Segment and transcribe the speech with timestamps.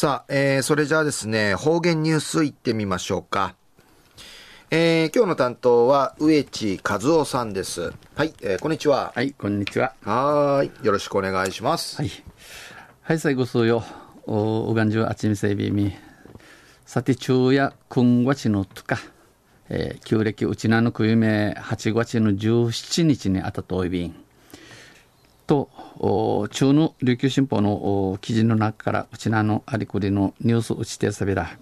[0.00, 3.54] さあ、えー、それじゃあですね、方言ニュースいってみましょうか。
[4.70, 7.92] えー、今日の担当は植地和夫さんです。
[8.14, 9.12] はい、えー、こんにちは。
[9.14, 9.92] はい、こんにちは。
[10.00, 11.96] はい、よろしくお願いします。
[12.00, 12.10] はい。
[13.02, 13.84] はい、最後数よ。
[14.24, 15.92] お、おがんじゅうあちみせびみ。
[16.86, 18.96] さて、昼夜、くんわちのとか。
[19.68, 24.14] えー、旧暦うちなのくゆめ8月の17日にあたといびん。
[26.02, 31.58] 中の琉球新報の記事の中からうちなのありくりのニュースうちてさびら。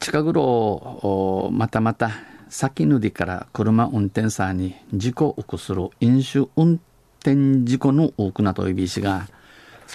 [0.00, 2.12] 近頃またまた
[2.48, 6.80] 先ぬりから車運転者に事故を起こする飲酒運
[7.20, 9.28] 転事故の多くなといびしが、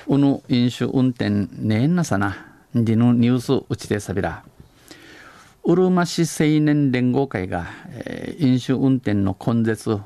[0.07, 4.43] うぬ飲酒運転ねえなさな、でのニュースうちてさびら。
[5.63, 9.99] うるま市青年連合会が、えー、飲酒運転の根絶、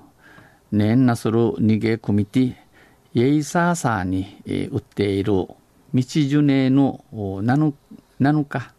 [0.71, 2.65] ねえなする逃げ組みて、
[3.17, 4.38] イェイサーサーに、
[4.70, 5.57] 売っている道
[5.91, 7.73] ジュネの7
[8.48, 8.71] 日、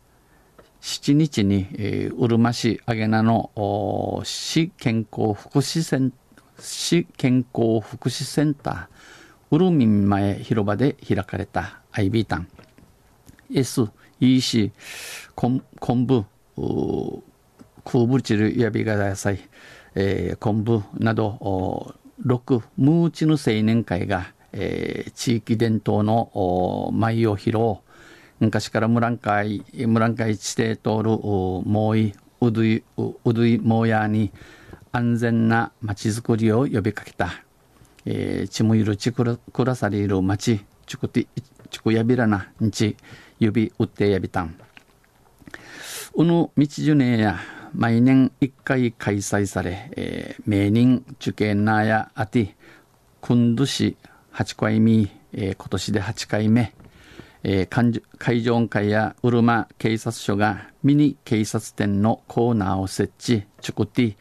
[0.80, 3.50] 7日に、えー、うるま市あげなの
[4.22, 6.12] 市健康福祉セン
[6.61, 12.48] 市健康福祉センターうるみん前広場で開かれた IB タン。
[13.53, 14.70] SEC
[15.34, 16.25] 昆布
[17.84, 19.41] 空ブチルやびがださい、
[19.97, 21.97] えー、昆布など
[22.29, 27.79] 6ムーチヌ青年会が、えー、地域伝統の舞を披露
[28.41, 31.11] 昔からムラン会、ムラン会地底通る
[31.69, 34.31] もういうどい、うどいもやに
[34.93, 37.31] 安全な街づくりを呼びかけた。
[38.05, 41.27] えー、ちむいるちくらくらさりいる町、ちくて、
[41.71, 42.97] ちくやびらな、んち、
[43.39, 44.55] 指うってやびたん。
[46.15, 47.41] うぬ道じゅねや、
[47.74, 52.56] 毎年一回開催され、えー、名人受験なやあて、
[53.20, 53.97] くんどし
[54.33, 56.75] 8回目、えー、今年で8回目、
[57.42, 64.16] えー、海上会やうるま警察署がミニ警察店のコーナーを設置、チュクティ、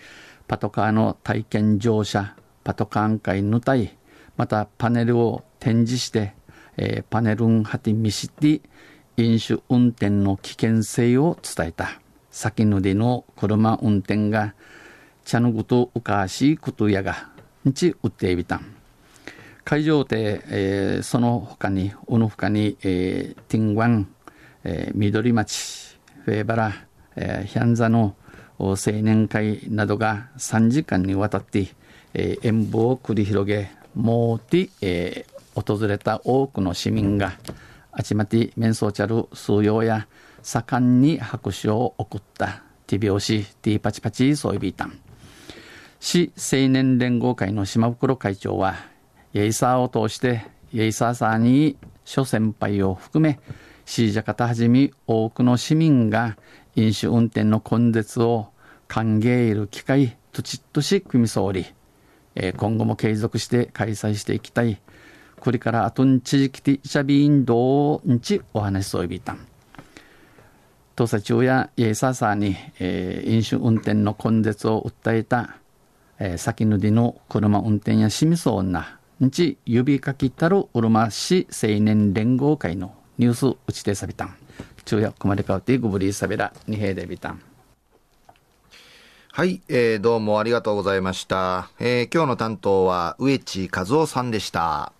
[0.47, 3.97] パトカーの体験乗車、パトカー会ぬたい、
[4.35, 6.33] またパネルを展示して、
[6.77, 8.61] えー、パネルンハティミシティ、
[9.17, 11.99] 飲酒運転の危険性を伝えた。
[12.37, 14.53] 先のでの車運転が、
[15.25, 17.31] 茶のことうかしいことやが、
[17.67, 18.75] んちうっていびたん。
[19.63, 24.07] 会場で、えー、その他に、おのほかに、えー、ティンワン、
[24.63, 26.73] えー、緑町、フェーバラ、
[27.15, 28.15] えー、ヒャンザの
[28.59, 31.69] 青年会などが3時間にわたって、
[32.13, 37.33] えー、演舞を繰り広げ、もうて、えー、訪れた多くの市民が、
[37.91, 40.07] あちまて面相ちゃる数用や
[40.47, 44.97] 盛んに拍手を送った、ティビオシ、ティパチパチソイビータン。
[45.99, 48.75] 市青年連合会の島袋会長は、
[49.33, 51.75] イェイサーを通して、イェイサーサーに
[52.05, 53.41] 諸先輩を含め、
[53.83, 56.37] シージャカタはじめ多くの市民が
[56.77, 58.47] 飲酒運転の根絶を
[58.87, 61.65] 歓迎いる機会、とちっとし組み総理、
[62.35, 64.79] え今後も継続して開催していきたい。
[65.41, 69.45] これからあとんちじきていちゃびんどうんちお話しそういびたん。
[70.97, 75.57] 東査中やイエサーサーに、えー、飲酒運転の根絶を訴えた、
[76.17, 84.35] えー、先ぬりの車運転やしみそうな日指かきたるうるま市青年連合会のニュース打ちてさびたん。
[84.87, 87.41] 昼夜こまでかわってぐぶりさびらにへでびたん。
[89.31, 91.69] はい、えー、どうもありがとうございました。
[91.79, 94.93] えー、今日の担当は植地和夫さんでした。